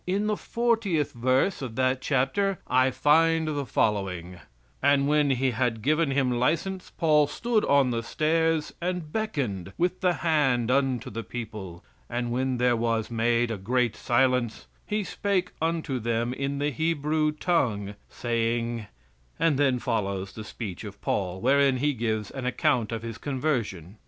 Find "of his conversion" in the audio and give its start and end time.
22.91-23.97